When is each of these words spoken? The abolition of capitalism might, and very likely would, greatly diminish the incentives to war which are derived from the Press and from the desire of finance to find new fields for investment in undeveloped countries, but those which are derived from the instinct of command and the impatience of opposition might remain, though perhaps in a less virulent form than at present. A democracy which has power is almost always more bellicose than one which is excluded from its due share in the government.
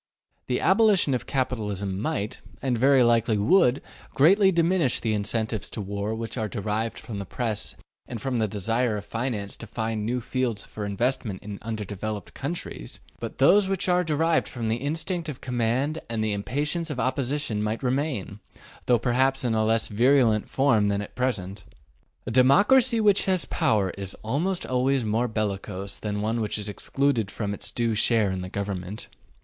The 0.47 0.59
abolition 0.59 1.13
of 1.13 1.27
capitalism 1.27 2.01
might, 2.01 2.41
and 2.59 2.75
very 2.75 3.03
likely 3.03 3.37
would, 3.37 3.83
greatly 4.15 4.51
diminish 4.51 4.99
the 4.99 5.13
incentives 5.13 5.69
to 5.69 5.79
war 5.79 6.15
which 6.15 6.39
are 6.39 6.47
derived 6.49 6.97
from 6.97 7.19
the 7.19 7.25
Press 7.27 7.75
and 8.07 8.19
from 8.19 8.37
the 8.39 8.47
desire 8.47 8.97
of 8.97 9.05
finance 9.05 9.55
to 9.57 9.67
find 9.67 10.03
new 10.03 10.19
fields 10.19 10.65
for 10.65 10.85
investment 10.87 11.43
in 11.43 11.59
undeveloped 11.61 12.33
countries, 12.33 12.99
but 13.19 13.37
those 13.37 13.69
which 13.69 13.87
are 13.87 14.03
derived 14.03 14.47
from 14.47 14.69
the 14.69 14.77
instinct 14.77 15.29
of 15.29 15.39
command 15.39 15.99
and 16.09 16.23
the 16.23 16.33
impatience 16.33 16.89
of 16.89 16.99
opposition 16.99 17.61
might 17.61 17.83
remain, 17.83 18.39
though 18.87 18.97
perhaps 18.97 19.43
in 19.45 19.53
a 19.53 19.63
less 19.63 19.87
virulent 19.87 20.49
form 20.49 20.87
than 20.87 21.03
at 21.03 21.13
present. 21.13 21.63
A 22.25 22.31
democracy 22.31 22.99
which 22.99 23.25
has 23.25 23.45
power 23.45 23.91
is 23.99 24.15
almost 24.23 24.65
always 24.65 25.05
more 25.05 25.27
bellicose 25.27 25.97
than 25.99 26.21
one 26.21 26.41
which 26.41 26.57
is 26.57 26.67
excluded 26.67 27.29
from 27.29 27.53
its 27.53 27.69
due 27.69 27.93
share 27.93 28.31
in 28.31 28.41
the 28.41 28.49
government. 28.49 29.07